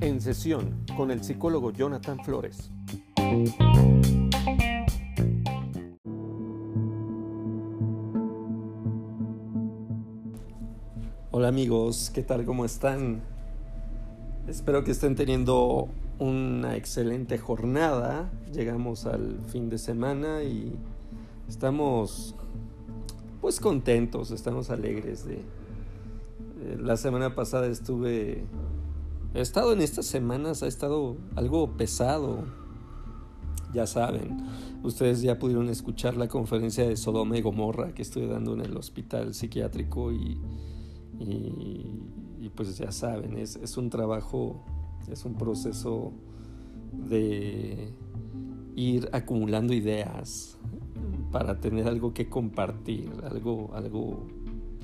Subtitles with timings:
[0.00, 2.70] En sesión con el psicólogo Jonathan Flores.
[11.30, 12.44] Hola amigos, ¿qué tal?
[12.44, 13.22] ¿Cómo están?
[14.46, 15.88] Espero que estén teniendo
[16.18, 18.30] una excelente jornada.
[18.52, 20.76] Llegamos al fin de semana y
[21.48, 22.34] estamos
[23.40, 25.55] pues contentos, estamos alegres de...
[26.78, 28.44] La semana pasada estuve...
[29.34, 32.44] He estado en estas semanas, ha estado algo pesado.
[33.72, 34.38] Ya saben,
[34.82, 38.76] ustedes ya pudieron escuchar la conferencia de Sodoma y Gomorra que estoy dando en el
[38.76, 40.40] hospital psiquiátrico y,
[41.18, 44.64] y, pues ya saben, es, es un trabajo,
[45.10, 46.12] es un proceso
[46.92, 47.92] de
[48.76, 50.56] ir acumulando ideas,
[51.30, 54.26] para tener algo que compartir, algo, algo,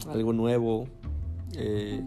[0.08, 0.86] algo nuevo.
[1.56, 2.02] Eh,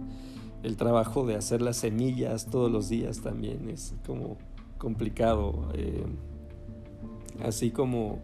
[0.64, 4.38] el trabajo de hacer las semillas todos los días también es como
[4.78, 5.70] complicado.
[5.74, 6.06] Eh,
[7.44, 8.20] así como,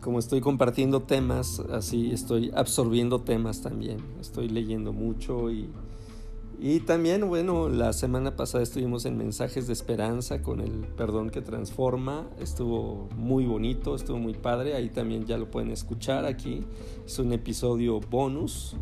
[0.00, 3.98] como estoy compartiendo temas, así estoy absorbiendo temas también.
[4.20, 5.70] Estoy leyendo mucho y,
[6.60, 11.42] y también, bueno, la semana pasada estuvimos en Mensajes de Esperanza con el Perdón que
[11.42, 12.28] Transforma.
[12.38, 14.74] Estuvo muy bonito, estuvo muy padre.
[14.74, 16.64] Ahí también ya lo pueden escuchar aquí.
[17.04, 18.76] Es un episodio bonus.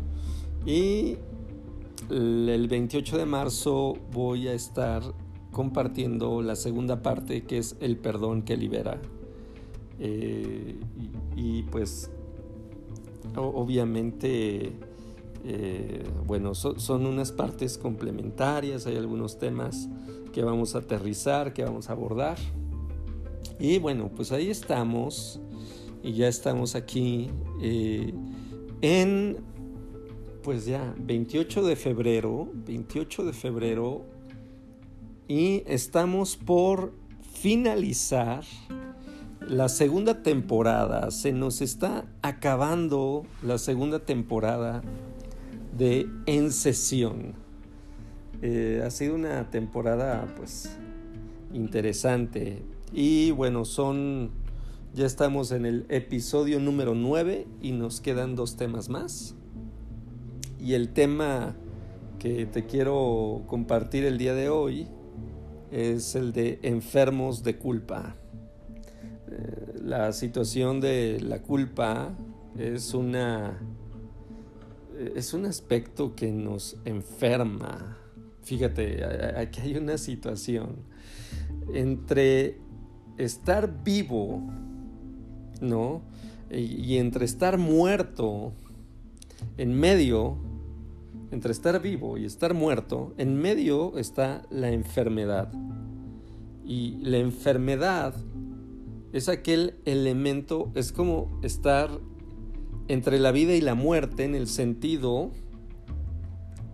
[0.65, 1.17] Y
[2.09, 5.03] el 28 de marzo voy a estar
[5.51, 9.01] compartiendo la segunda parte que es el perdón que libera.
[9.99, 10.79] Eh,
[11.35, 12.09] y, pues
[13.35, 14.73] obviamente
[15.45, 19.89] eh, bueno, son unas partes complementarias, hay algunos temas
[20.31, 22.37] que vamos a aterrizar, que vamos a abordar.
[23.59, 25.41] Y bueno, pues ahí estamos,
[26.01, 27.29] y ya estamos aquí
[27.61, 28.13] eh,
[28.81, 29.37] en,
[30.43, 34.05] pues ya, 28 de febrero, 28 de febrero,
[35.27, 36.93] y estamos por
[37.33, 38.43] finalizar
[39.39, 44.81] la segunda temporada, se nos está acabando la segunda temporada
[45.77, 47.33] de En Sesión.
[48.41, 50.77] Eh, ha sido una temporada pues
[51.53, 52.61] interesante
[52.91, 54.31] y bueno, son
[54.93, 59.35] ya estamos en el episodio número 9 y nos quedan dos temas más.
[60.63, 61.55] Y el tema
[62.19, 64.87] que te quiero compartir el día de hoy
[65.71, 68.15] es el de enfermos de culpa.
[69.29, 72.15] Eh, la situación de la culpa
[72.57, 73.59] es una
[75.15, 77.97] es un aspecto que nos enferma.
[78.43, 79.03] Fíjate,
[79.37, 80.77] aquí hay una situación
[81.73, 82.57] entre
[83.17, 84.41] estar vivo,
[85.59, 86.03] ¿no?
[86.49, 88.53] Y, entre estar muerto,
[89.57, 90.37] en medio,
[91.33, 95.51] entre estar vivo y estar muerto, en medio está la enfermedad.
[96.63, 98.15] Y la enfermedad
[99.11, 101.89] es aquel elemento, es como estar
[102.87, 105.31] entre la vida y la muerte en el sentido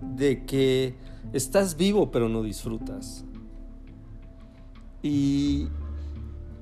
[0.02, 0.96] de que
[1.34, 3.26] estás vivo pero no disfrutas.
[5.02, 5.70] Y,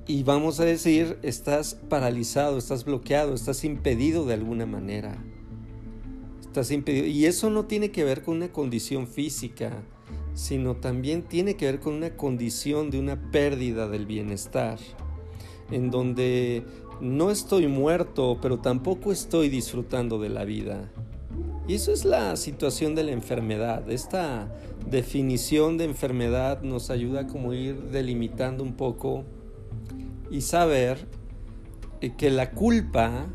[0.06, 5.18] y vamos a decir, estás paralizado, estás bloqueado, estás impedido de alguna manera.
[7.06, 9.82] Y eso no tiene que ver con una condición física,
[10.34, 14.78] sino también tiene que ver con una condición de una pérdida del bienestar,
[15.70, 16.64] en donde
[17.00, 20.90] no estoy muerto, pero tampoco estoy disfrutando de la vida.
[21.68, 23.90] Y eso es la situación de la enfermedad.
[23.90, 24.48] Esta
[24.90, 29.24] definición de enfermedad nos ayuda como ir delimitando un poco
[30.30, 31.06] y saber
[32.00, 33.26] eh, que la culpa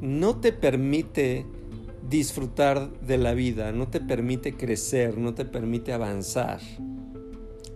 [0.00, 1.46] no te permite
[2.08, 6.60] disfrutar de la vida, no te permite crecer, no te permite avanzar.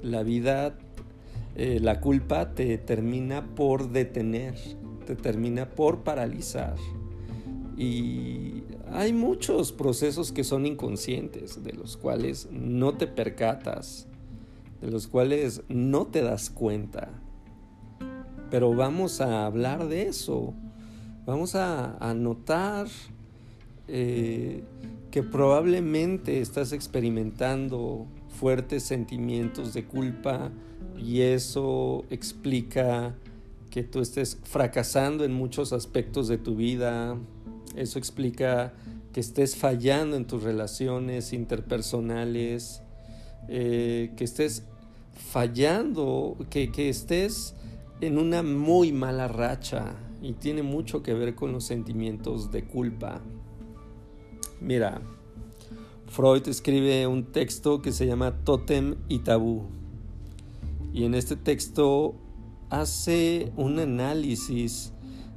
[0.02, 0.74] La vida
[1.56, 4.54] eh, la culpa te termina por detener,
[5.06, 6.76] te termina por paralizar.
[7.76, 14.06] Y hay muchos procesos que son inconscientes, de los cuales no te percatas,
[14.80, 17.10] de los cuales no te das cuenta.
[18.50, 20.54] Pero vamos a hablar de eso.
[21.26, 22.88] Vamos a, notar
[23.92, 24.62] eh,
[25.10, 30.52] que probablemente estás experimentando fuertes sentimientos de culpa,
[30.96, 33.14] y eso explica
[33.70, 37.16] que tú estés fracasando en muchos aspectos de tu vida,
[37.76, 38.72] eso explica
[39.12, 42.82] que estés fallando en tus relaciones interpersonales,
[43.48, 44.64] eh, que estés
[45.14, 47.54] fallando, que, que estés
[48.00, 53.20] en una muy mala racha y tiene mucho que ver con los sentimientos de culpa.
[54.60, 55.00] Mira,
[56.08, 59.62] Freud escribe un texto que se llama Totem y Tabú.
[60.92, 62.14] Y en este texto
[62.68, 64.92] hace un análisis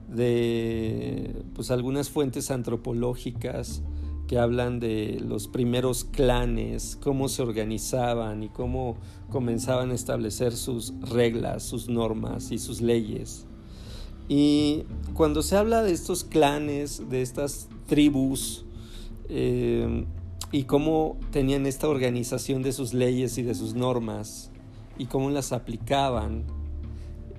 [0.08, 3.82] de pues, algunas fuentes antropológicas
[4.28, 8.98] que hablan de los primeros clanes, cómo se organizaban y cómo
[9.30, 13.46] comenzaban a establecer sus reglas, sus normas y sus leyes.
[14.30, 14.84] Y
[15.14, 18.66] cuando se habla de estos clanes, de estas tribus,
[19.30, 20.06] eh,
[20.52, 24.52] y cómo tenían esta organización de sus leyes y de sus normas,
[24.98, 26.44] y cómo las aplicaban,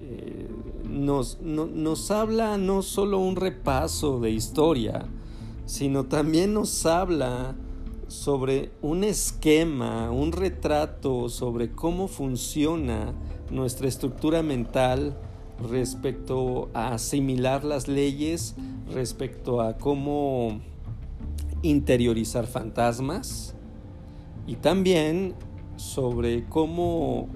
[0.01, 0.49] eh,
[0.89, 5.07] nos, nos habla no solo un repaso de historia,
[5.67, 7.55] sino también nos habla
[8.09, 13.15] sobre un esquema, un retrato sobre cómo funciona
[13.51, 15.17] nuestra estructura mental
[15.71, 18.57] respecto a asimilar las leyes,
[18.93, 20.61] respecto a cómo
[21.65, 23.55] interiorizar fantasmas
[24.47, 25.35] y también
[25.77, 27.29] sobre cómo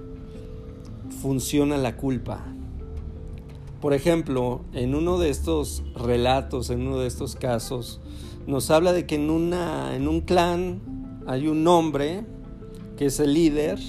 [1.21, 2.45] funciona la culpa.
[3.81, 8.01] Por ejemplo, en uno de estos relatos, en uno de estos casos,
[8.45, 12.25] nos habla de que en, una, en un clan hay un hombre
[12.97, 13.79] que es el líder,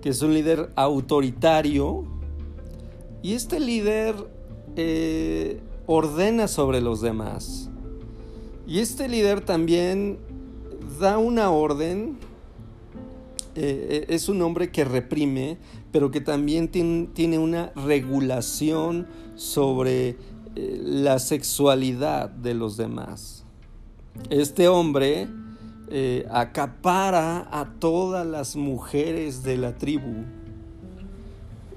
[0.00, 2.04] que es un líder autoritario,
[3.22, 4.14] y este líder
[4.76, 7.70] eh, ordena sobre los demás.
[8.68, 10.18] Y este líder también
[11.00, 12.18] da una orden,
[13.56, 15.58] eh, eh, es un hombre que reprime,
[15.90, 20.16] pero que también tiene, una regulación sobre
[20.54, 23.44] la sexualidad de los demás.
[24.28, 25.28] Este hombre
[26.30, 30.24] acapara a todas las mujeres de la tribu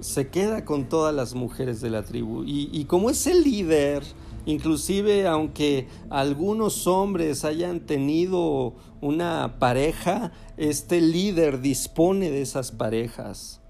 [0.02, 2.44] se queda con todas las mujeres de la tribu.
[2.46, 4.04] Y, como es el líder,
[4.46, 13.62] inclusive aunque algunos hombres hayan tenido una pareja, este líder dispone de esas parejas.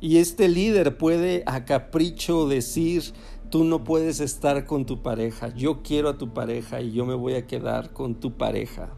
[0.00, 3.12] Y este líder puede a capricho decir,
[3.50, 7.14] tú no puedes estar con tu pareja, yo quiero a tu pareja y yo me
[7.14, 8.92] voy a quedar con tu pareja.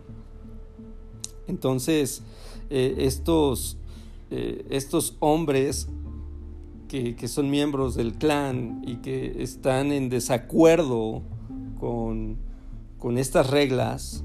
[1.47, 2.23] Entonces,
[2.71, 3.77] eh, estos,
[4.31, 5.89] eh, estos hombres
[6.89, 11.23] que, son miembros del clan y que están en desacuerdo
[11.79, 12.39] con,
[13.17, 14.25] estas reglas,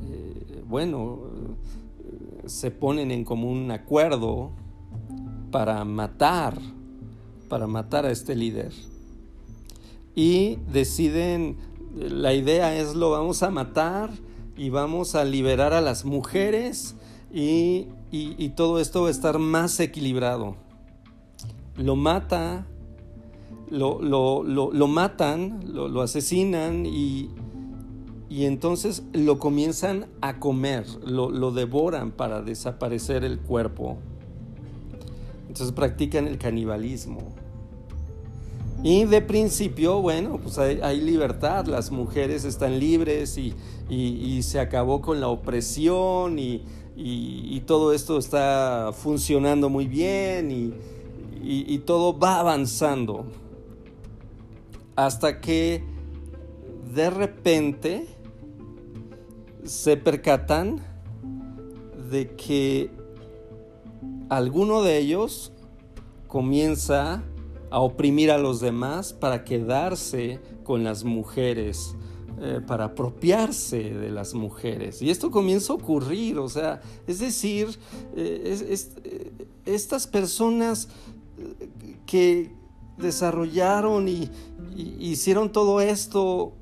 [0.00, 4.52] eh, bueno, eh, se ponen en común acuerdo
[5.50, 6.60] para matar,
[7.48, 8.72] para matar a este líder.
[10.14, 11.56] Y deciden,
[11.96, 14.10] la idea es lo vamos a matar
[14.56, 16.94] y vamos a liberar a las mujeres
[17.32, 20.56] y, y todo esto va a estar más equilibrado
[21.76, 22.66] lo mata,
[23.70, 27.30] lo, lo, matan, lo, asesinan y,
[28.28, 33.96] y, entonces lo comienzan a comer, lo, devoran para desaparecer el cuerpo.
[35.48, 37.20] Entonces practican el canibalismo.
[38.82, 43.54] Y de principio, bueno, pues hay, libertad, las mujeres están libres y,
[43.88, 46.64] y, se acabó con la opresión y,
[46.96, 50.50] y, todo esto está funcionando muy bien
[51.42, 53.26] y, todo va avanzando
[54.94, 55.84] hasta que
[56.94, 58.06] de repente
[59.64, 60.80] se percatan
[62.10, 62.90] de que
[64.28, 65.52] alguno de ellos
[66.28, 67.22] comienza
[67.70, 71.94] a oprimir a los demás para quedarse con las mujeres,
[72.40, 75.00] eh, para apropiarse de las mujeres.
[75.00, 77.68] Y esto comienza a ocurrir, o sea, es decir,
[78.14, 79.32] eh, eh,
[79.64, 80.88] estas personas
[82.06, 82.52] que
[82.98, 84.30] desarrollaron y,
[84.74, 86.52] hicieron todo esto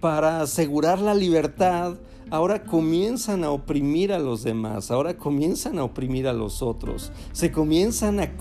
[0.00, 1.98] para asegurar la libertad,
[2.30, 7.50] ahora comienzan a oprimir a los demás, ahora comienzan a oprimir a los otros, se
[7.50, 8.32] comienzan a,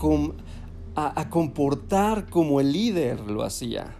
[0.96, 3.96] a, comportar como el líder lo hacía.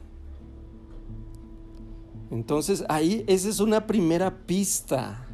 [2.32, 5.25] Entonces ahí esa es una primera pista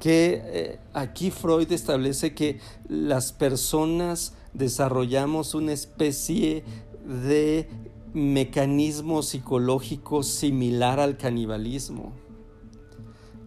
[0.00, 6.64] que eh, aquí Freud establece que las personas desarrollamos una especie
[7.04, 7.68] de
[8.14, 12.12] mecanismo psicológico similar al canibalismo.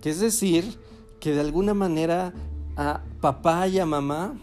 [0.02, 0.78] Que es decir,
[1.20, 2.34] que de alguna manera
[2.76, 4.36] a papá y a mamá,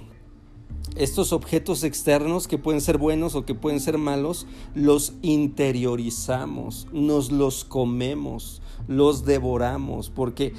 [0.96, 7.30] estos objetos externos que pueden ser buenos o que pueden ser malos, los interiorizamos, nos
[7.30, 10.54] los comemos, los devoramos, porque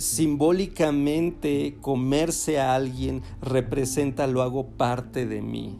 [0.00, 5.76] simbólicamente comerse a alguien representa lo hago parte de mí,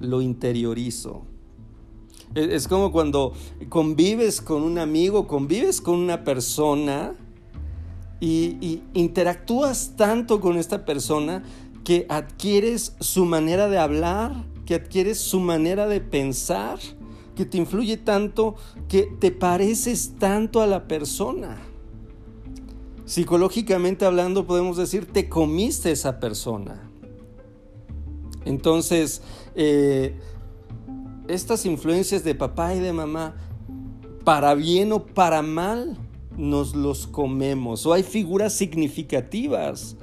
[0.00, 1.22] lo interiorizo.
[2.34, 3.32] E, es como cuando
[3.68, 7.14] convives con un amigo, convives con una persona
[8.18, 11.44] y, interactúas tanto con esta persona
[11.84, 14.34] que adquieres su manera de hablar,
[14.66, 16.80] que adquieres su manera de pensar,
[17.36, 18.56] que te influye tanto
[18.88, 21.67] que te pareces tanto a la persona.
[23.08, 26.90] Psicológicamente hablando podemos decir, te comiste esa persona.
[28.44, 29.22] Entonces,
[29.54, 30.14] eh,
[31.26, 33.34] estas influencias de papá y de mamá,
[34.24, 35.96] para bien o para mal,
[36.36, 37.86] nos los comemos.
[37.86, 39.96] O hay figuras significativas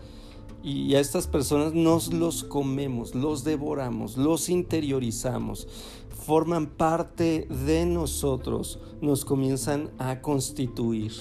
[0.63, 5.67] y a estas personas nos los comemos, los devoramos, los interiorizamos,
[6.25, 11.11] forman parte de nosotros, nos comienzan a constituir.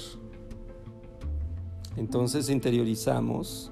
[1.96, 3.70] Entonces interiorizamos,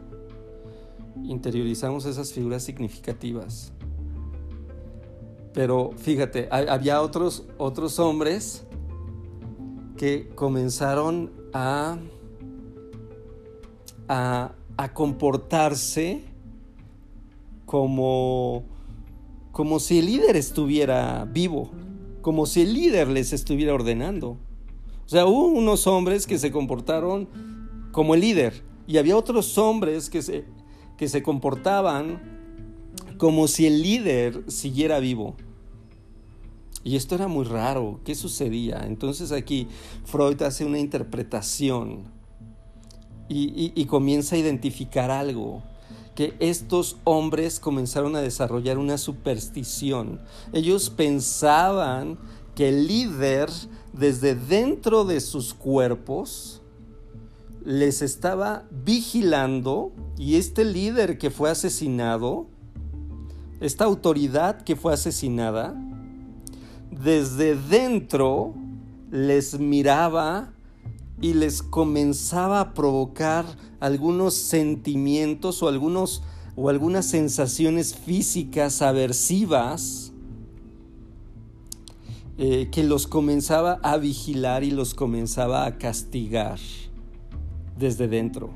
[1.25, 3.73] interiorizamos esas figuras significativas.
[5.52, 8.64] Pero fíjate, había otros, otros hombres
[9.97, 11.99] que comenzaron a,
[14.09, 16.25] a, a comportarse
[17.67, 18.64] como,
[19.50, 21.71] como si el líder estuviera vivo,
[22.23, 24.38] como si el líder les estuviera ordenando.
[25.05, 27.29] O sea, hubo unos hombres que se comportaron
[27.93, 30.45] como el líder y había otros hombres que se,
[30.99, 32.21] que se comportaban
[33.19, 35.37] como si el líder siguiera vivo.
[36.85, 38.01] Y esto era muy raro.
[38.05, 38.85] ¿Qué sucedía?
[38.87, 39.69] Entonces aquí
[40.05, 42.11] Freud hace una interpretación
[43.29, 45.63] y, comienza a identificar algo
[46.15, 50.21] que estos hombres comenzaron a desarrollar una superstición.
[50.53, 52.19] Ellos pensaban
[52.55, 53.49] que el líder
[53.93, 56.62] desde dentro de sus cuerpos
[57.64, 62.47] les estaba vigilando y este líder que fue asesinado,
[63.61, 65.75] esta autoridad que fue asesinada,
[66.90, 68.54] desde dentro
[69.11, 70.52] les miraba
[71.21, 73.45] y les comenzaba a provocar
[73.78, 76.23] algunos sentimientos o, algunos,
[76.57, 80.12] o algunas sensaciones físicas aversivas
[82.38, 86.59] eh, que los comenzaba a vigilar y los comenzaba a castigar
[87.83, 88.49] desde dentro.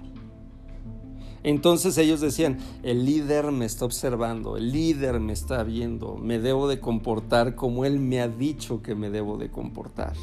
[1.42, 6.66] Entonces ellos decían, el líder me está observando, el líder me está viendo, me debo
[6.66, 10.14] de comportar como él me ha dicho que me debo de comportar.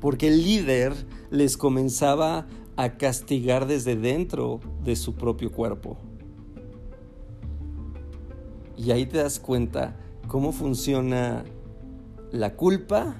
[0.00, 0.94] Porque el líder
[1.30, 2.46] les comenzaba
[2.76, 5.96] a castigar desde dentro de su propio cuerpo.
[8.76, 9.96] Y ahí te das cuenta
[10.28, 11.44] cómo funciona
[12.32, 13.16] la culpa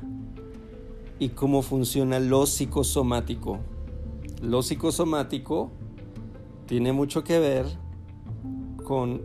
[1.18, 3.58] y cómo funciona lo psicosomático.
[4.42, 5.72] Lo psicosomático
[6.66, 7.66] tiene mucho que ver
[8.84, 9.22] con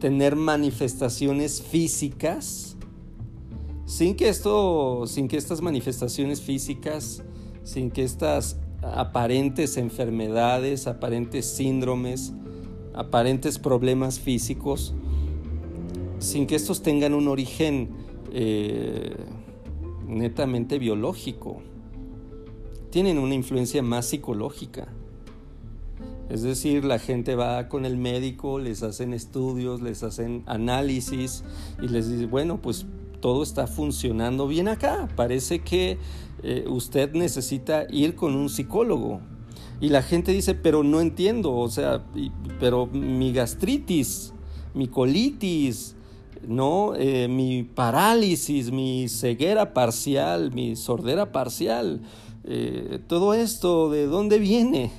[0.00, 2.76] tener manifestaciones físicas.
[3.84, 7.22] Sin que esto sin que estas manifestaciones físicas
[7.62, 12.32] sin que estas aparentes enfermedades aparentes síndromes
[12.94, 14.94] aparentes problemas físicos
[16.18, 17.90] sin que estos tengan un origen
[18.32, 19.14] eh,
[20.06, 21.62] netamente biológico
[22.92, 24.86] tienen una influencia más psicológica
[26.32, 31.44] es decir, la gente va con el médico, les hacen estudios, les hacen análisis
[31.82, 32.86] y les dice, bueno, pues
[33.20, 35.08] todo está funcionando bien acá.
[35.14, 35.98] Parece que
[36.42, 39.20] eh, usted necesita ir con un psicólogo.
[39.78, 42.02] Y la gente dice, pero no entiendo, o sea,
[42.58, 44.32] pero mi gastritis,
[44.72, 45.96] mi colitis,
[46.48, 46.94] ¿no?
[46.96, 52.00] Eh, mi parálisis, mi ceguera parcial, mi sordera parcial,
[52.44, 54.90] eh, todo esto, ¿de dónde viene?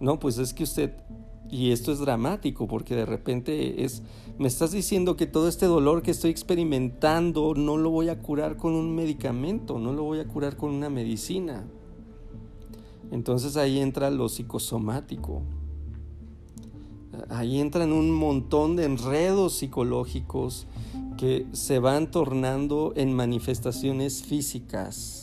[0.00, 0.92] No, pues es que usted,
[1.50, 4.02] y esto es dramático porque de repente es,
[4.38, 8.56] me estás diciendo que todo este dolor que estoy experimentando no lo voy a curar
[8.56, 11.66] con un medicamento, no lo voy a curar con una medicina.
[13.10, 15.42] Entonces ahí entra lo psicosomático.
[17.30, 20.66] Ahí entran un montón de enredos psicológicos
[21.16, 25.17] que se van tornando en manifestaciones físicas.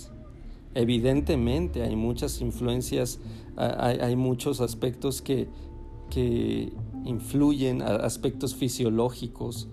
[0.75, 3.19] Evidentemente hay muchas influencias
[3.57, 5.47] hay, muchos aspectos que,
[6.09, 6.73] que
[7.05, 9.69] influyen, aspectos fisiológicos,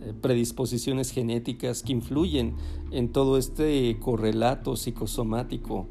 [0.00, 2.54] eh, predisposiciones genéticas que influyen
[2.92, 5.88] en todo este correlato psicosomático,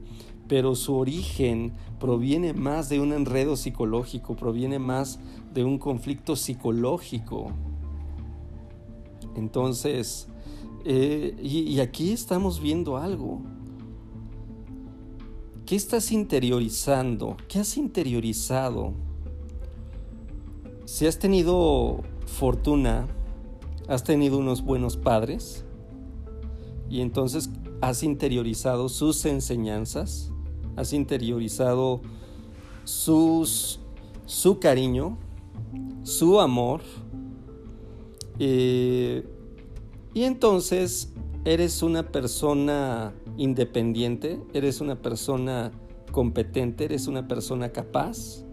[0.48, 5.20] pero su origen proviene más de un enredo psicológico, proviene más
[5.53, 7.51] de un conflicto psicológico.
[9.36, 10.27] Entonces,
[10.86, 13.41] eh, y aquí estamos viendo algo.
[15.73, 17.35] ¿Qué estás interiorizando?
[17.47, 18.93] ¿Qué has interiorizado?
[20.85, 23.07] Si has tenido fortuna,
[23.87, 25.65] has tenido unos buenos padres
[26.91, 27.49] y entonces
[27.81, 30.31] has interiorizado sus enseñanzas,
[30.75, 32.01] has interiorizado
[32.83, 35.17] su cariño,
[36.03, 36.81] su amor,
[38.37, 39.27] eh,
[40.13, 41.11] y entonces
[41.45, 45.71] eres una persona independiente, eres una persona
[46.11, 48.45] competente, eres una persona capaz,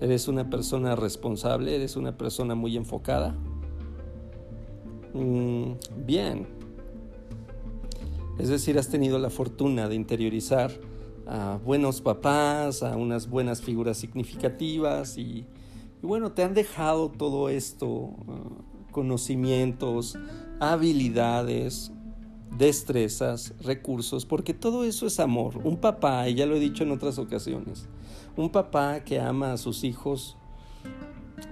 [0.00, 3.34] eres una persona responsable, eres una persona muy enfocada.
[5.14, 5.72] Mm,
[6.04, 6.46] bien.
[8.38, 10.72] Es decir, has tenido la fortuna de interiorizar
[11.26, 15.46] a buenos papás, a unas buenas figuras significativas y,
[16.02, 20.18] bueno, te han dejado todo esto, ah, conocimientos,
[20.60, 21.92] habilidades,
[22.58, 25.58] destrezas, recursos, porque todo eso es amor.
[25.64, 27.88] Un papá, y ya lo he dicho en otras ocasiones,
[28.36, 30.36] un papá que ama a sus hijos,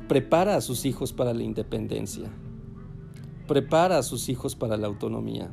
[0.08, 2.30] prepara a sus hijos para la independencia,
[3.46, 5.50] prepara a sus hijos para la autonomía,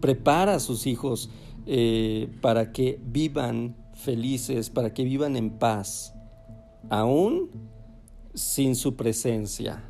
[0.00, 1.30] prepara a sus hijos
[1.66, 6.14] eh, para que vivan felices, para que vivan en paz,
[6.88, 7.50] aún
[8.34, 9.84] sin su presencia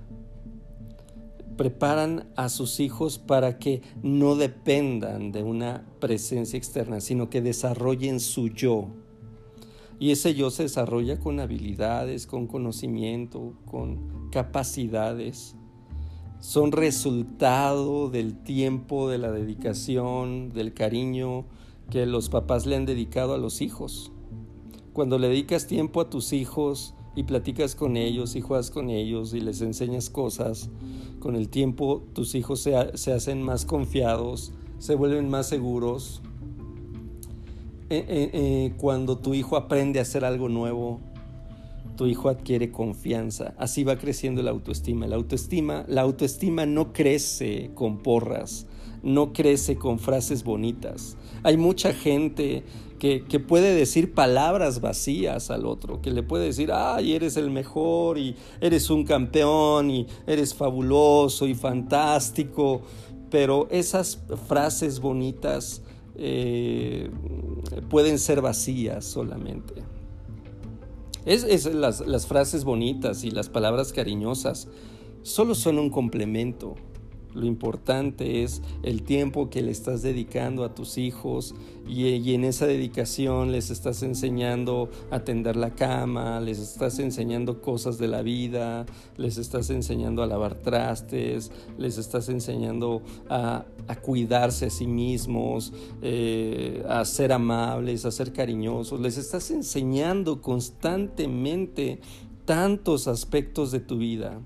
[1.58, 8.20] preparan a sus hijos para que no dependan de una presencia externa, sino que desarrollen
[8.20, 8.88] su yo.
[9.98, 15.56] Y ese yo se desarrolla con habilidades, con conocimiento, con capacidades.
[16.38, 21.44] Son resultado del tiempo, de la dedicación, del cariño
[21.90, 24.12] que los papás le han dedicado a los hijos.
[24.92, 29.34] Cuando le dedicas tiempo a tus hijos, y platicas con ellos y juegas con ellos
[29.34, 30.70] y les enseñas cosas,
[31.18, 36.22] con el tiempo tus hijos se, hacen más confiados, se vuelven más seguros.
[37.90, 41.00] Eh, eh, eh, cuando tu hijo aprende a hacer algo nuevo,
[41.96, 43.54] tu hijo adquiere confianza.
[43.58, 45.06] Así va creciendo la autoestima.
[45.06, 48.66] La autoestima, la autoestima no crece con porras,
[49.02, 51.16] no crece con frases bonitas.
[51.42, 52.62] Hay mucha gente
[52.98, 58.18] que, puede decir palabras vacías al otro, que le puede decir, ay, eres el mejor
[58.18, 62.82] y eres un campeón y eres fabuloso y fantástico,
[63.30, 65.82] pero esas frases bonitas
[66.16, 67.10] eh,
[67.88, 69.74] pueden ser vacías solamente.
[71.24, 74.68] Es, las, las frases bonitas y las palabras cariñosas
[75.22, 76.74] solo son un complemento
[77.38, 81.54] lo importante es el tiempo que le estás dedicando a tus hijos
[81.88, 87.96] y, en esa dedicación les estás enseñando a tender la cama, les estás enseñando cosas
[87.96, 88.84] de la vida,
[89.16, 93.64] les estás enseñando a lavar trastes, les estás enseñando a,
[94.02, 95.72] cuidarse a sí mismos,
[96.02, 102.00] eh, a ser amables, a ser cariñosos, les estás enseñando constantemente
[102.44, 104.40] tantos aspectos de tu vida.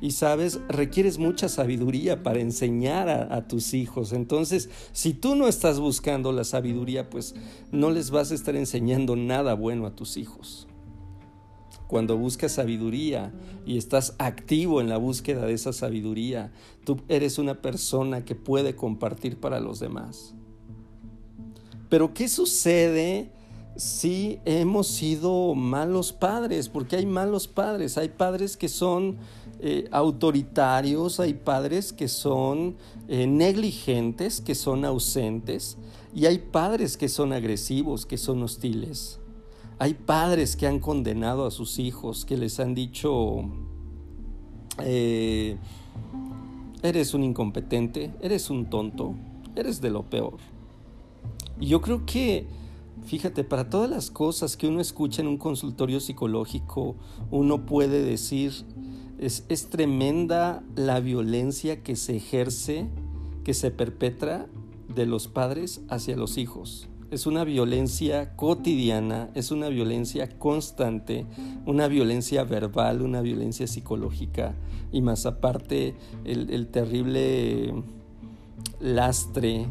[0.00, 4.12] Y sabes, requieres mucha sabiduría para enseñar a, tus hijos.
[4.12, 7.34] Entonces, si tú no estás buscando la sabiduría, pues
[7.70, 10.66] no les vas a estar enseñando nada bueno a tus hijos.
[11.86, 13.32] Cuando buscas sabiduría
[13.66, 16.52] y estás activo en la búsqueda de esa sabiduría,
[16.84, 20.34] tú eres una persona que puede compartir para los demás.
[21.90, 23.32] Pero ¿qué sucede
[23.76, 26.68] si hemos sido malos padres?
[26.68, 29.18] Porque hay malos padres, hay padres que son
[29.62, 32.76] eh, autoritarios, hay padres que son
[33.08, 35.76] eh, negligentes, que son ausentes,
[36.14, 39.20] y hay padres que son agresivos, que son hostiles.
[39.78, 43.44] Hay padres que han condenado a sus hijos, que les han dicho,
[44.82, 45.56] eh,
[46.82, 49.14] eres un incompetente, eres un tonto,
[49.56, 50.38] eres de lo peor.
[51.60, 52.46] Y yo creo que,
[53.04, 56.96] fíjate, para todas las cosas que uno escucha en un consultorio psicológico,
[57.30, 58.52] uno puede decir,
[59.20, 62.86] es, tremenda la violencia que se ejerce,
[63.44, 64.46] que se perpetra
[64.94, 66.88] de los padres hacia los hijos.
[67.10, 71.26] Es una violencia cotidiana, es una violencia constante,
[71.66, 74.54] una violencia verbal, una violencia psicológica
[74.90, 77.74] y más aparte el, terrible
[78.80, 79.66] lastre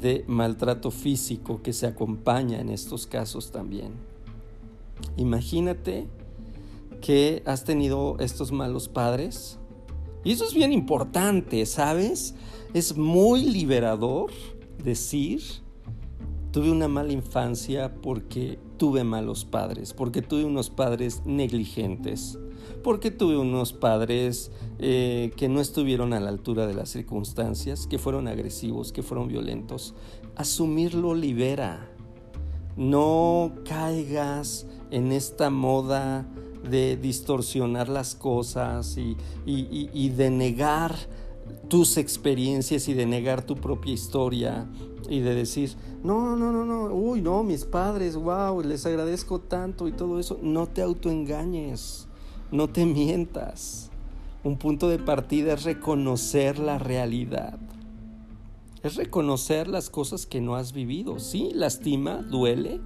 [0.00, 3.92] de maltrato físico que se acompaña en estos casos también.
[5.16, 6.08] Imagínate
[7.02, 9.58] que has tenido estos malos padres.
[10.24, 12.34] Y eso es bien importante, ¿sabes?
[12.72, 14.30] Es muy liberador
[14.82, 15.42] decir,
[16.52, 22.38] tuve una mala infancia porque tuve malos padres, porque tuve unos padres negligentes,
[22.84, 27.98] porque tuve unos padres eh, que no estuvieron a la altura de las circunstancias, que
[27.98, 29.94] fueron agresivos, que fueron violentos.
[30.36, 31.88] Asumirlo libera.
[32.76, 36.26] No caigas en esta moda
[36.68, 40.94] de distorsionar las cosas y, de negar
[41.68, 44.66] tus experiencias y de negar tu propia historia
[45.08, 49.88] y de decir, no, no, no, no, uy, no, mis padres, wow, les agradezco tanto
[49.88, 50.38] y todo eso.
[50.42, 52.06] No te autoengañes,
[52.50, 53.90] no te mientas.
[54.44, 57.58] Un punto de partida es reconocer la realidad.
[58.82, 61.20] Es reconocer las cosas que no has vivido.
[61.20, 62.80] Sí, lastima, duele.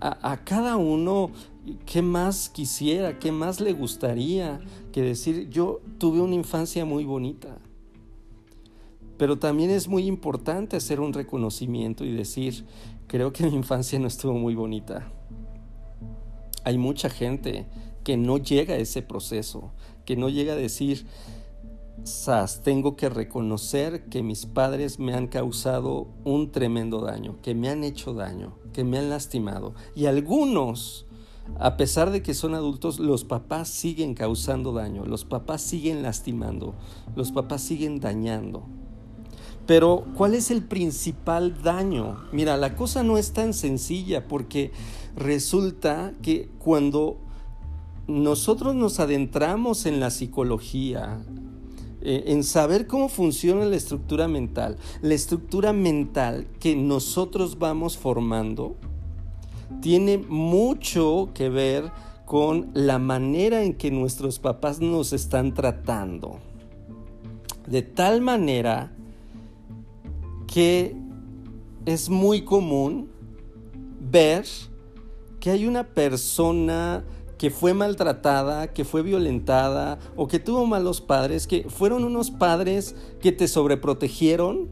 [0.00, 1.30] A, a cada uno,
[1.86, 3.18] ¿qué más quisiera?
[3.18, 4.60] ¿Qué más le gustaría
[4.92, 7.58] que decir, yo tuve una infancia muy bonita?
[9.16, 12.64] Pero también es muy importante hacer un reconocimiento y decir,
[13.06, 15.10] creo que mi infancia no estuvo muy bonita.
[16.64, 17.66] Hay mucha gente
[18.04, 19.72] que no llega a ese proceso,
[20.04, 21.06] que no llega a decir,
[22.04, 27.68] Sas, tengo que reconocer que mis padres me han causado un tremendo daño, que me
[27.68, 29.74] han hecho daño, que me han lastimado.
[29.96, 31.07] Y algunos,
[31.58, 36.74] a pesar de que son adultos, los papás siguen causando daño, los papás siguen lastimando,
[37.16, 38.64] los papás siguen dañando.
[39.66, 42.16] Pero, ¿cuál es el principal daño?
[42.32, 44.72] Mira, la cosa no es tan sencilla porque
[45.14, 47.18] resulta que cuando
[48.06, 51.22] nosotros nos adentramos en la psicología,
[52.00, 58.76] eh, en saber cómo funciona la estructura mental, la estructura mental que nosotros vamos formando,
[59.80, 61.90] tiene mucho que ver
[62.24, 66.38] con la manera en que nuestros papás nos están tratando.
[67.66, 68.92] De tal manera
[70.46, 70.94] que
[71.86, 73.10] es muy común
[74.00, 74.44] ver
[75.40, 77.04] que hay una persona
[77.38, 82.96] que fue maltratada, que fue violentada o que tuvo malos padres, que fueron unos padres
[83.20, 84.68] que te sobreprotegieron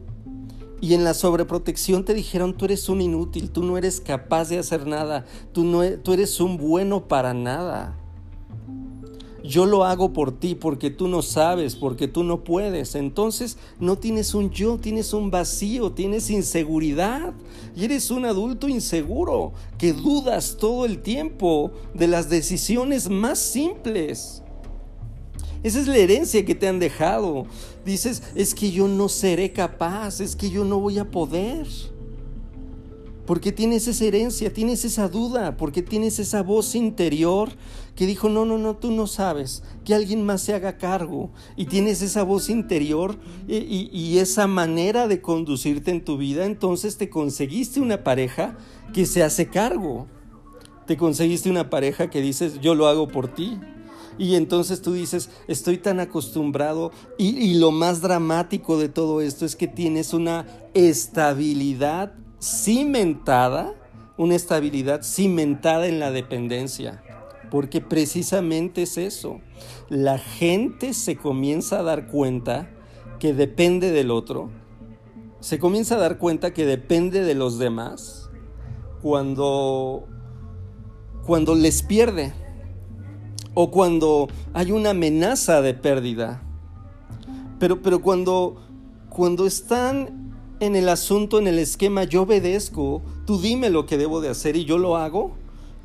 [0.81, 4.59] y en la sobreprotección te dijeron tú eres un inútil, tú no eres capaz de
[4.59, 7.97] hacer nada, tú, no, e, tú eres un bueno para nada
[9.47, 12.95] yo lo hago por ti porque tú no sabes, porque tú no puedes.
[12.95, 17.33] Entonces no tienes un yo, tienes un vacío, tienes inseguridad.
[17.75, 24.43] Y eres un adulto inseguro que dudas todo el tiempo de las decisiones más simples.
[25.63, 27.45] Esa es la herencia que te han dejado.
[27.85, 31.67] Dices, es que yo no seré capaz, es que yo no voy a poder.
[33.27, 37.49] Porque tienes esa herencia, tienes esa duda, porque tienes esa voz interior
[37.93, 41.31] que dijo, no, no, no, tú no sabes, que alguien más se haga cargo.
[41.57, 43.17] Y tienes esa voz interior
[43.47, 48.57] y, y, esa manera de conducirte en tu vida, entonces te conseguiste una pareja
[48.93, 50.07] que se hace cargo.
[50.85, 53.59] Te conseguiste una pareja que dices, yo lo hago por ti.
[54.17, 59.55] Y entonces tú dices, estoy tan acostumbrado y, lo más dramático de todo esto es
[59.55, 63.75] que tienes una estabilidad cimentada,
[64.17, 67.03] una estabilidad cimentada en la dependencia.
[67.51, 69.39] Porque precisamente es eso.
[69.87, 72.69] La gente se comienza a dar cuenta
[73.19, 74.49] que depende del otro.
[75.39, 78.29] Se comienza a dar cuenta que depende de los demás
[79.01, 80.07] cuando,
[81.25, 82.33] cuando les pierde
[83.59, 86.43] o cuando hay una amenaza de pérdida.
[87.57, 88.57] Pero, pero cuando,
[89.09, 94.21] cuando están en el asunto, en el esquema, yo obedezco, tú dime lo que debo
[94.21, 95.31] de hacer y yo lo hago,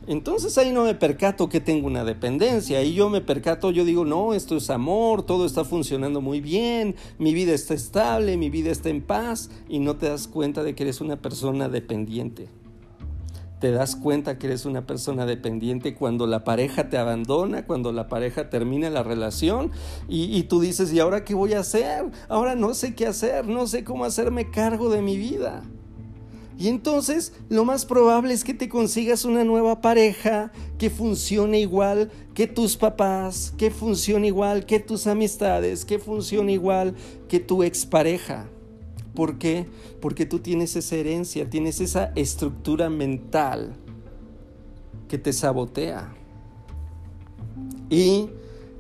[0.07, 2.79] entonces ahí no me percato que tengo una dependencia.
[2.79, 6.95] Ahí yo me percato, yo digo, no, esto es amor, todo está funcionando muy bien,
[7.19, 10.75] mi vida está estable, mi vida está en paz y no te das cuenta de
[10.75, 12.51] que eres una persona dependiente
[13.63, 18.09] te das cuenta que eres una persona dependiente cuando la pareja te abandona, cuando la
[18.09, 19.71] pareja termina la relación
[20.09, 22.11] y, tú dices, ¿y ahora qué voy a hacer?
[22.29, 25.63] Ahora no sé qué hacer, no sé cómo hacerme cargo de mi vida.
[26.59, 32.11] Y entonces lo más probable es que te consigas una nueva pareja que funcione igual
[32.35, 36.97] que tus papás, que funcione igual que tus amistades, que funcione igual
[37.29, 38.49] que tu expareja.
[39.15, 39.67] ¿Por qué?
[40.01, 43.75] Porque tú tienes esa herencia, tienes esa estructura mental
[45.09, 46.15] que te sabotea.
[47.91, 48.31] Y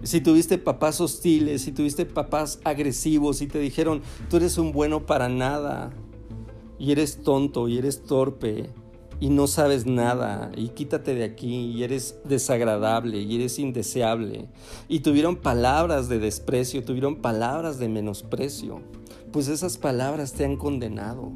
[0.03, 5.05] si tuviste papás hostiles, si tuviste papás agresivos y te dijeron, tú eres un bueno
[5.05, 5.93] para nada,
[6.79, 8.71] y eres tonto, y eres torpe,
[9.21, 14.49] y no sabes nada, y quítate de aquí, y eres desagradable, y eres indeseable,
[14.89, 18.81] y tuvieron palabras de desprecio, tuvieron palabras de menosprecio
[19.33, 21.33] pues esas palabras te han condenado.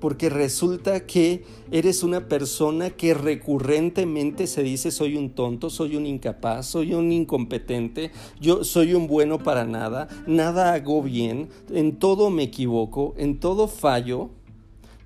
[0.00, 6.06] Porque resulta que eres una persona que recurrentemente se dice soy un tonto, soy un
[6.06, 12.28] incapaz, soy un incompetente, yo soy un bueno para nada, nada hago bien, en todo
[12.30, 14.30] me equivoco, en todo fallo,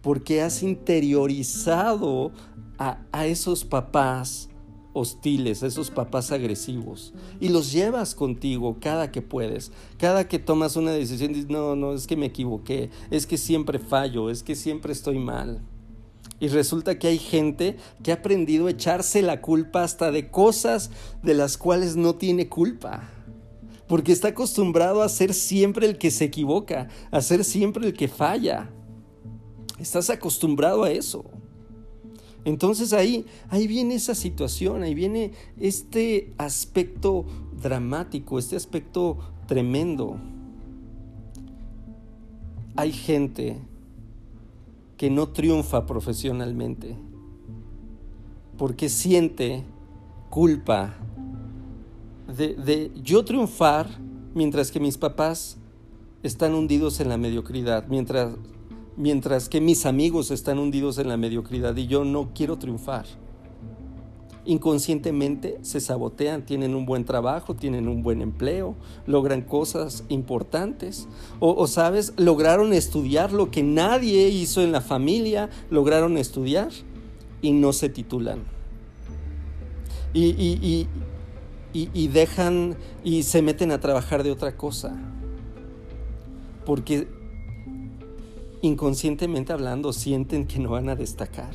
[0.02, 2.32] porque has interiorizado
[2.78, 4.49] a, a esos papás
[4.92, 10.90] hostiles, esos papás agresivos, y los llevas contigo cada que puedes, cada que tomas una
[10.92, 14.92] decisión, dices, no, no, es que me equivoqué, es que siempre fallo, es que siempre
[14.92, 15.62] estoy mal.
[16.40, 20.90] Y resulta que hay gente que ha aprendido a echarse la culpa hasta de cosas
[21.22, 23.10] de las cuales no tiene culpa.
[23.86, 28.08] Porque está acostumbrado a ser siempre el que se equivoca, a ser siempre el que
[28.08, 28.70] falla.
[29.78, 31.24] Estás acostumbrado a eso.
[32.44, 37.26] Entonces ahí, ahí viene esa situación, ahí viene este aspecto
[37.60, 40.16] dramático, este aspecto tremendo.
[42.76, 43.58] Hay gente
[44.96, 46.96] que no triunfa profesionalmente
[48.56, 49.64] porque siente
[50.28, 50.94] culpa
[52.36, 53.88] de, de, yo triunfar
[54.34, 55.56] mientras que mis papás
[56.22, 58.34] están hundidos en la mediocridad, mientras
[59.00, 63.06] mientras que mis amigos están hundidos en la mediocridad y yo no quiero triunfar.
[64.44, 68.74] Inconscientemente se sabotean, tienen un buen trabajo, tienen un buen empleo,
[69.06, 71.08] logran cosas importantes.
[71.40, 76.68] O, sabes, lograron estudiar lo que nadie hizo en la familia, lograron estudiar
[77.40, 78.42] y no se titulan.
[80.12, 80.86] y,
[82.08, 84.94] dejan y se meten a trabajar de otra cosa.
[86.66, 87.19] Porque
[88.62, 91.54] inconscientemente hablando, sienten que no van a destacar.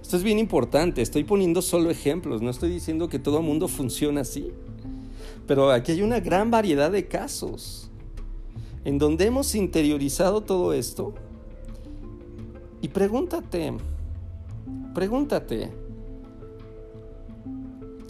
[0.00, 4.20] Esto es bien importante, estoy poniendo solo ejemplos, no estoy diciendo que todo mundo funciona
[4.20, 4.52] así.
[5.46, 7.90] Pero aquí hay una gran variedad de casos
[8.84, 11.12] en donde hemos interiorizado todo esto.
[12.82, 13.74] Y pregúntate,
[14.94, 15.72] pregúntate,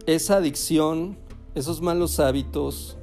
[0.05, 1.17] esa adicción,
[1.55, 2.96] esos malos hábitos,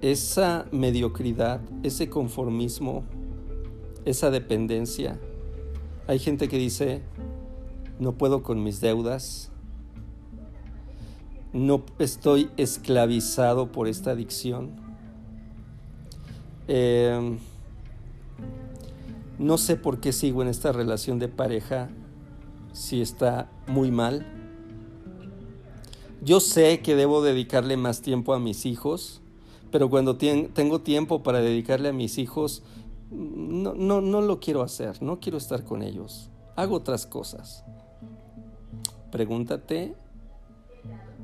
[0.00, 3.04] esa mediocridad, ese conformismo,
[4.04, 5.18] esa dependencia.
[6.06, 7.02] Hay gente que dice,
[7.98, 9.50] no puedo con mis deudas,
[11.52, 14.70] no estoy esclavizado por esta adicción,
[16.68, 17.38] em,
[19.38, 21.88] no sé por qué sigo en esta relación de pareja
[22.72, 24.26] si está muy mal.
[26.22, 29.22] Yo sé que debo dedicarle más tiempo a mis hijos,
[29.70, 32.62] pero cuando tengo tiempo para dedicarle a mis hijos,
[33.10, 37.64] no, no, no lo quiero hacer, no quiero estar con ellos, hago otras cosas.
[39.10, 39.94] Pregúntate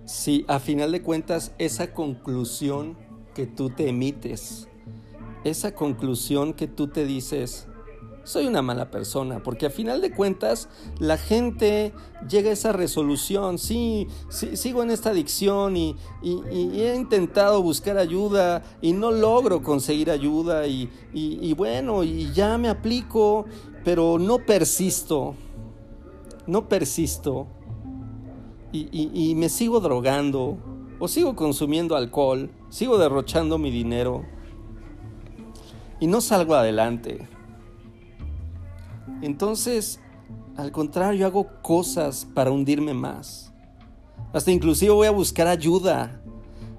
[0.04, 2.96] si a final de cuentas esa conclusión
[3.34, 4.68] que tú te emites,
[5.44, 7.66] esa conclusión que tú te dices,
[8.24, 11.92] soy una mala persona, porque a final de cuentas la gente
[12.28, 18.92] llega a esa resolución, sí, sigo en esta adicción y, he intentado buscar ayuda y
[18.92, 23.44] no logro conseguir ayuda y, y bueno, y ya me aplico,
[23.84, 25.34] pero no persisto,
[26.46, 27.46] no persisto
[28.72, 30.58] y me sigo drogando
[30.98, 34.24] o sigo consumiendo alcohol, sigo derrochando mi dinero
[36.00, 37.33] y no salgo adelante.
[39.24, 40.00] Entonces,
[40.56, 43.52] al contrario, hago cosas para hundirme más.
[44.32, 46.20] Hasta inclusive voy a buscar ayuda.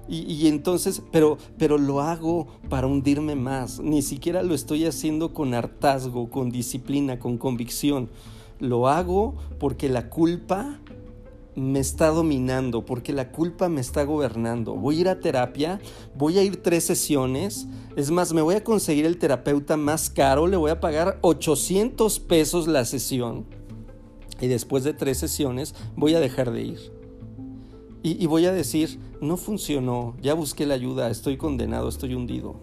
[0.08, 3.80] Y, entonces, pero, pero lo hago para hundirme más.
[3.80, 8.08] Ni siquiera lo estoy haciendo con hartazgo, con disciplina, con convicción.
[8.60, 10.78] Lo hago porque la culpa
[11.56, 14.74] me está dominando, porque la culpa me está gobernando.
[14.74, 15.80] Voy a ir a terapia,
[16.14, 17.66] voy a ir tres sesiones,
[17.96, 22.20] es más, me voy a conseguir el terapeuta más caro, le voy a pagar 800
[22.20, 23.46] pesos la sesión
[24.38, 26.92] y después de tres sesiones voy a dejar de ir.
[28.02, 32.56] Y, y voy a decir, no funcionó, ya busqué la ayuda, estoy condenado, estoy hundido.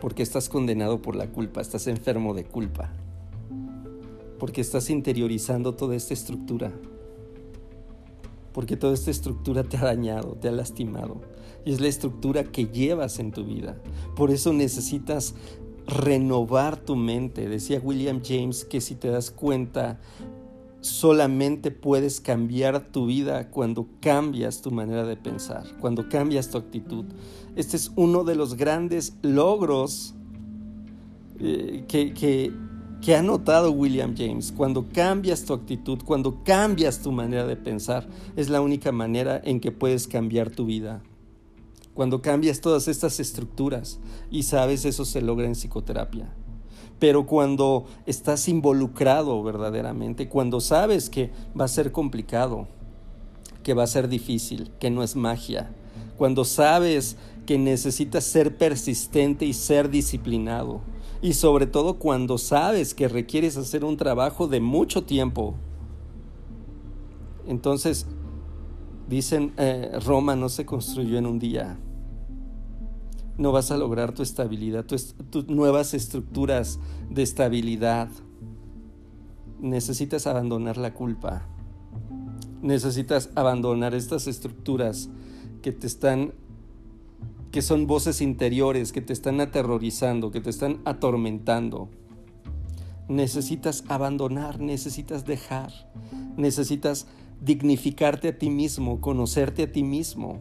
[0.00, 2.92] Porque estás condenado por la culpa, estás enfermo de culpa.
[4.40, 6.72] Porque estás interiorizando toda esta estructura
[8.56, 11.20] porque toda esta estructura te ha dañado, te ha lastimado.
[11.66, 13.76] Y es la estructura que llevas en tu vida.
[14.16, 15.34] Por eso necesitas
[15.86, 17.50] renovar tu mente.
[17.50, 20.00] Decía William James que si te das cuenta,
[20.80, 27.04] solamente puedes cambiar tu vida cuando cambias tu manera de pensar, cuando cambias tu actitud.
[27.56, 30.14] Este es uno de los grandes logros
[31.40, 32.54] eh, que, que
[33.00, 34.52] que ha notado William James.
[34.52, 38.06] Cuando cambias tu actitud, cuando cambias tu manera de pensar,
[38.36, 41.02] es la única manera en que puedes cambiar tu vida.
[41.94, 43.98] Cuando cambias todas estas estructuras,
[44.30, 46.28] y sabes, eso se logra en psicoterapia.
[46.98, 52.68] Pero cuando estás involucrado verdaderamente, cuando sabes que va a ser complicado,
[53.62, 55.70] que va a ser difícil, que no es magia,
[56.16, 60.80] cuando sabes que necesitas ser persistente y ser disciplinado,
[61.22, 65.54] y sobre todo cuando sabes que requieres hacer un trabajo de mucho tiempo
[67.46, 68.06] Entonces,
[69.08, 71.78] dicen, eh, Roma no se construyó en un día.
[73.38, 78.08] No vas a lograr tu estabilidad, tus nuevas estructuras de estabilidad.
[79.60, 81.46] Necesitas abandonar la culpa.
[82.62, 85.08] Necesitas abandonar estas estructuras
[85.62, 86.32] que te están
[87.56, 91.88] que son voces interiores que te están aterrorizando, que te están atormentando.
[93.08, 95.72] Necesitas abandonar, necesitas dejar,
[96.36, 97.06] necesitas
[97.40, 100.40] dignificarte a ti mismo, conocerte a ti mismo,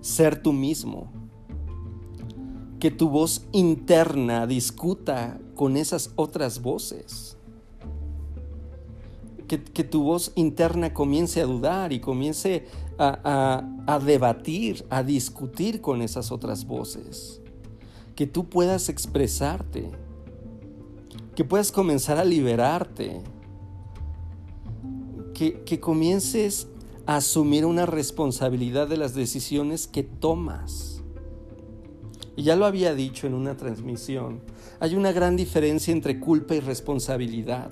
[0.00, 1.12] ser tú mismo.
[2.80, 7.36] Que tu voz interna discuta con esas otras voces.
[9.46, 12.66] Que, tu voz interna comience a dudar y comience
[12.98, 17.40] a, debatir, a discutir con esas otras voces.
[18.14, 19.90] Que tú puedas expresarte.
[21.34, 23.22] Que puedas comenzar a liberarte
[25.64, 26.66] que, comiences
[27.06, 31.00] a asumir una responsabilidad de las decisiones que tomas.
[32.36, 34.40] Y ya lo había dicho en una transmisión,
[34.80, 37.70] hay una gran diferencia entre culpa y responsabilidad.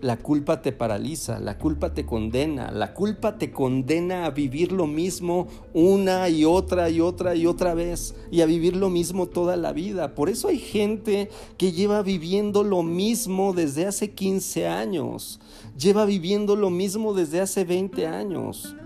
[0.00, 4.86] La culpa te paraliza, la culpa te condena, la culpa te condena a vivir lo
[4.86, 9.56] mismo una y otra y otra y otra vez y a vivir lo mismo toda
[9.56, 10.14] la vida.
[10.14, 15.40] Por eso hay gente que lleva viviendo lo mismo desde hace 15 años,
[15.76, 18.76] lleva viviendo lo mismo desde hace 20 años.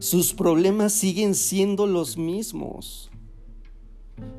[0.00, 3.10] Sus problemas siguen siendo los mismos.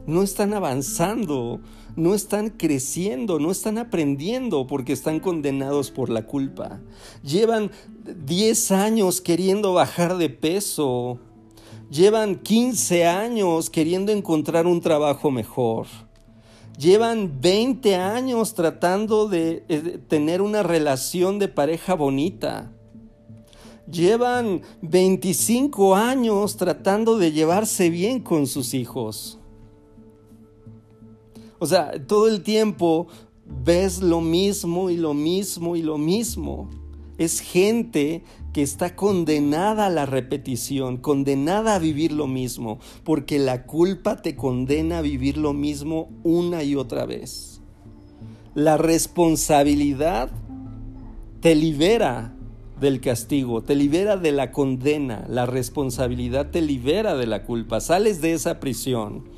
[0.06, 1.62] No están avanzando,
[1.96, 6.80] no están creciendo, no están aprendiendo porque están condenados por la culpa.
[7.24, 7.72] Llevan
[8.26, 11.20] 10 años queriendo bajar de peso.
[11.90, 15.88] Llevan 15 años queriendo encontrar un trabajo mejor.
[16.78, 22.72] Llevan 20 años tratando de, de tener una relación de pareja bonita.
[23.92, 29.41] Llevan 25 años tratando de llevarse bien con sus hijos.
[31.62, 33.06] O sea, todo el tiempo
[33.46, 36.72] ves lo mismo y lo mismo y lo mismo.
[37.20, 43.68] Es gente que está condenada a la repetición, condenada a vivir lo mismo, porque la
[43.68, 47.62] culpa te condena a vivir lo mismo una y otra vez.
[48.56, 50.32] La responsabilidad
[51.42, 52.36] te libera
[52.80, 58.20] del castigo, te libera de la condena, la responsabilidad te libera de la culpa, sales
[58.20, 59.30] de esa prisión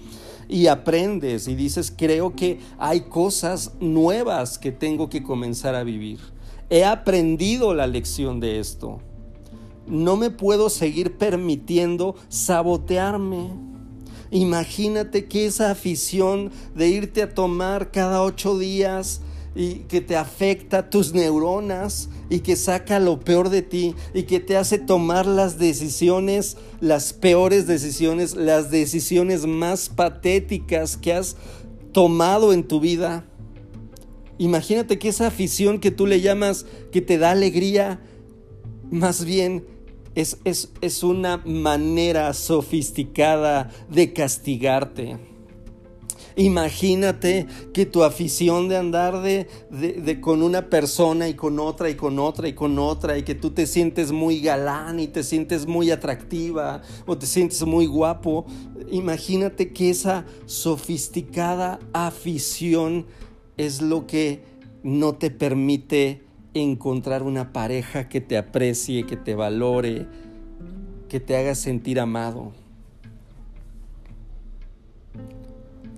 [0.53, 6.19] y aprendes y dices, creo que hay cosas nuevas que tengo que comenzar a vivir.
[6.69, 8.99] He aprendido la lección de esto.
[9.87, 13.49] No me puedo seguir permitiendo sabotearme.
[14.29, 19.21] Imagínate que esa afición de irte a tomar cada ocho días
[19.55, 24.39] y que te afecta tus neuronas y que saca lo peor de ti y que
[24.39, 31.35] te hace tomar las decisiones, las peores decisiones, las decisiones más patéticas que has
[31.91, 33.25] tomado en tu vida.
[34.39, 38.01] Imagínate que esa afición que tú le llamas que te da alegría,
[38.89, 39.65] más bien
[40.15, 45.32] es, es, es una manera sofisticada de castigarte.
[46.35, 52.19] Imagínate que tu afición de andar de, con una persona y con otra y con
[52.19, 55.91] otra y con otra y que tú te sientes muy galán y te sientes muy
[55.91, 58.45] atractiva o te sientes muy guapo.
[58.91, 63.05] Imagínate que esa sofisticada afición
[63.57, 64.43] es lo que
[64.83, 70.07] no te permite encontrar una pareja que te aprecie, que te valore,
[71.09, 72.62] que te haga sentir amado.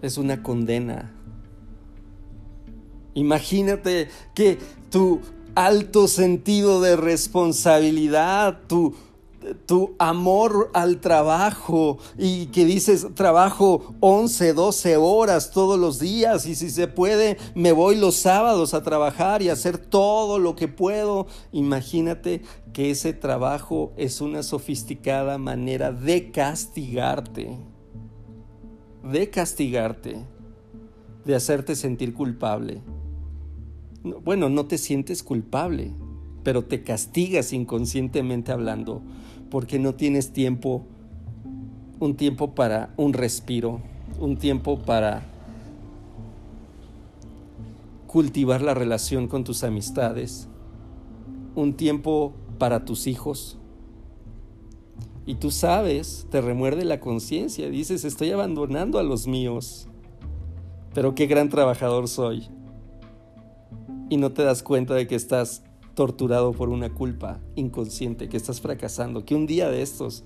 [0.01, 1.11] Es una condena.
[3.13, 4.57] Imagínate que
[4.89, 5.21] tu
[5.55, 8.93] alto sentido de responsabilidad, tu,
[9.65, 16.55] tu amor al trabajo y que dices trabajo 11, 12 horas todos los días y
[16.55, 21.27] si se puede me voy los sábados a trabajar y hacer todo lo que puedo.
[21.53, 22.41] Imagínate
[22.73, 27.74] que ese trabajo es una sofisticada manera de castigarte
[29.11, 30.17] de castigarte,
[31.25, 32.81] de hacerte sentir culpable.
[34.23, 35.91] Bueno, no te sientes culpable,
[36.43, 39.01] pero te castigas inconscientemente hablando
[39.49, 40.85] porque no tienes tiempo,
[41.99, 43.79] un tiempo para un respiro,
[44.19, 45.23] un tiempo para
[48.07, 50.47] cultivar la relación con tus amistades,
[51.55, 53.59] un tiempo para tus hijos,
[55.25, 59.87] y tú sabes, te remuerde la conciencia, dices, estoy abandonando a los míos,
[60.93, 62.49] pero qué gran trabajador soy.
[64.07, 65.63] y no te das cuenta de que estás
[65.95, 70.23] torturado por una culpa inconsciente, que estás fracasando, que un día de estos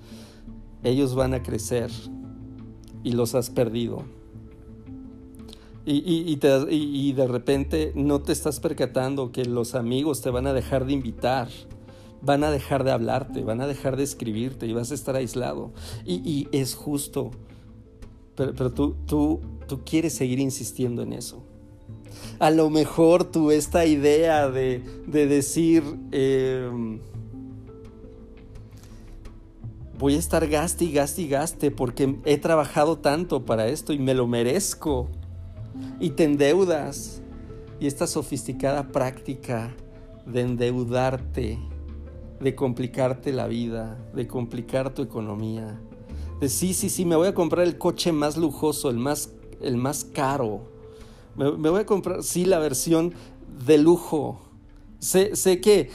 [0.83, 1.91] ellos van a crecer
[3.03, 4.03] y los has perdido.
[5.85, 10.85] Y, y, de repente no te estás percatando que los amigos te van a dejar
[10.85, 11.47] de invitar,
[12.21, 15.71] van a dejar de hablarte, van a dejar de escribirte y vas a estar aislado.
[16.05, 17.31] Y, es justo,
[18.35, 21.43] pero, tú, tú, tú quieres seguir insistiendo en eso.
[22.39, 26.99] A lo mejor tú esta idea de, decir, em,
[29.97, 33.99] voy a estar gaste y gaste y gaste porque he trabajado tanto para esto y
[33.99, 35.09] me lo merezco
[35.99, 37.21] y te endeudas.
[37.81, 39.73] Y esta sofisticada práctica
[40.25, 41.57] de endeudarte,
[42.39, 45.79] de complicarte la vida, de complicar tu economía,
[46.39, 49.31] de sí, sí, sí, me voy a comprar el coche más lujoso, el más,
[49.61, 50.61] el más caro.
[51.35, 53.13] Me, voy a comprar, sí, la versión
[53.65, 54.39] de lujo.
[54.99, 55.89] Sé, sé que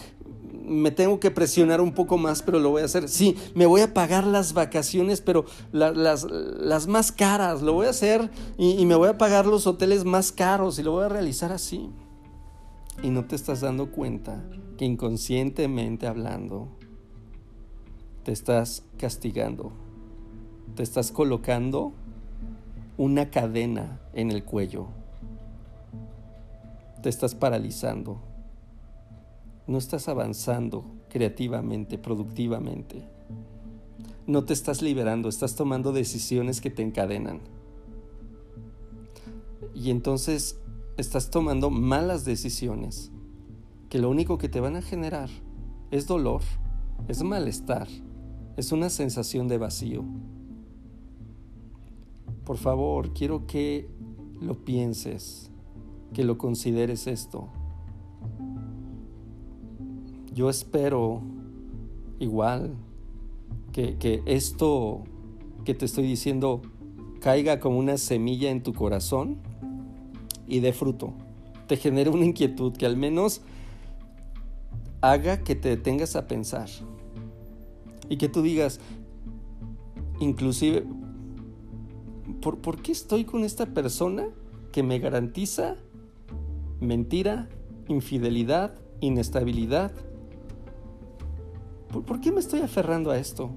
[0.67, 3.09] me tengo que presionar un poco más, pero lo voy a hacer.
[3.09, 7.91] Sí, me voy a pagar las vacaciones, pero las, las, más caras, lo voy a
[7.91, 11.09] hacer y, y me voy a pagar los hoteles más caros y lo voy a
[11.09, 11.91] realizar así.
[13.03, 14.43] Y no te estás dando cuenta
[14.77, 16.69] que inconscientemente hablando,
[18.23, 19.73] te estás castigando,
[20.75, 21.93] te estás colocando
[22.97, 24.87] una cadena en el cuello,
[27.03, 28.35] te estás paralizando
[29.67, 33.03] no estás avanzando creativamente, productivamente.
[34.27, 37.41] No te estás liberando, estás tomando decisiones que te encadenan.
[39.75, 40.59] Y entonces
[40.97, 43.11] estás tomando malas decisiones
[43.95, 45.31] que lo único que te van a generar
[45.93, 46.41] es dolor,
[47.07, 47.87] es malestar,
[48.57, 50.03] es una sensación de vacío.
[52.45, 53.89] Por favor, quiero que
[54.41, 55.49] lo pienses,
[56.13, 57.47] que lo consideres esto.
[60.35, 61.23] Yo espero
[62.19, 62.75] igual
[63.71, 65.05] que, esto
[65.65, 66.63] que te estoy diciendo
[67.21, 69.39] caiga como una semilla en tu corazón
[70.49, 71.13] y dé fruto.
[71.69, 73.43] Te genere una inquietud que al menos
[75.11, 76.69] haga que te detengas a pensar.
[78.09, 78.81] Y que tú digas,
[80.21, 80.85] inclusive,
[82.41, 84.29] ¿por, ¿por qué estoy con esta persona
[84.73, 85.77] que me garantiza
[86.81, 87.49] mentira,
[87.89, 89.93] infidelidad, inestabilidad?
[92.03, 93.51] ¿por, qué me estoy aferrando a esto?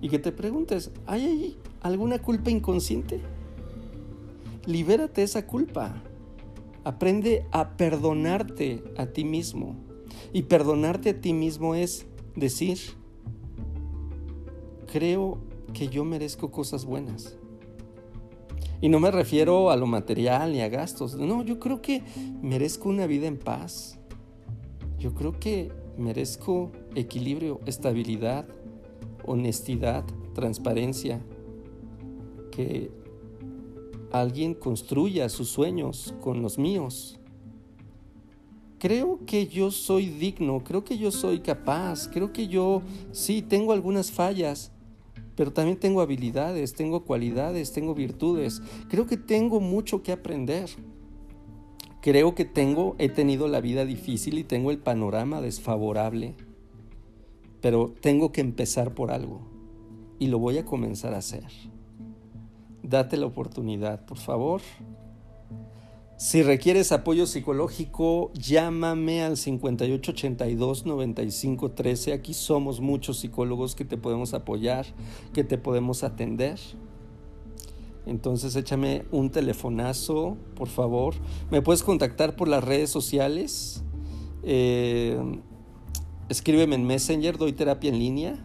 [0.00, 3.20] Y que te preguntes, ¿hay ahí alguna culpa inconsciente?
[4.64, 6.02] Libérate esa culpa.
[6.88, 9.76] Aprende a perdonarte a ti mismo.
[10.32, 12.78] Y perdonarte a ti mismo es decir,
[14.90, 15.36] creo
[15.74, 17.36] que yo merezco cosas buenas.
[18.80, 21.14] Y no me refiero a lo material ni a gastos.
[21.14, 22.04] No, yo creo que
[22.40, 23.98] merezco una vida en paz.
[24.98, 28.48] Yo creo que merezco equilibrio, estabilidad,
[29.26, 31.20] honestidad, transparencia,
[32.50, 32.90] que
[34.12, 37.18] alguien construya sus sueños con los míos.
[38.78, 43.72] Creo que yo soy digno, creo que yo soy capaz, creo que yo sí tengo
[43.72, 44.70] algunas fallas,
[45.34, 48.62] pero también tengo habilidades, tengo cualidades, tengo virtudes.
[48.88, 50.68] Creo que tengo mucho que aprender.
[52.00, 56.34] Creo que tengo, he tenido la vida difícil y tengo el panorama desfavorable,
[57.60, 59.40] pero tengo que empezar por algo
[60.18, 61.46] y lo voy a comenzar a hacer.
[62.82, 64.60] Date la oportunidad, por favor.
[66.18, 72.12] Si requieres apoyo psicológico, llámame al 5882-9513.
[72.12, 74.84] Aquí somos muchos psicólogos que te podemos apoyar,
[75.32, 76.58] que te podemos atender.
[78.04, 81.14] Entonces échame un telefonazo, por favor.
[81.52, 83.84] Me puedes contactar por las redes sociales.
[84.42, 85.16] Eh,
[86.28, 88.44] escríbeme en Messenger, doy terapia en línea.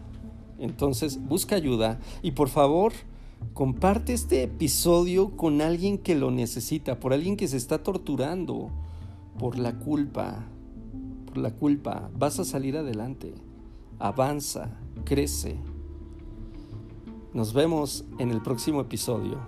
[0.60, 2.92] Entonces busca ayuda y por favor
[3.52, 8.70] comparte este episodio con alguien que lo necesita, por alguien que se está torturando
[9.38, 10.44] por la culpa.
[11.26, 12.10] Por la culpa.
[12.16, 13.34] Vas a salir adelante.
[13.98, 14.70] Avanza,
[15.04, 15.56] crece.
[17.32, 19.38] Nos vemos en el próximo episodio.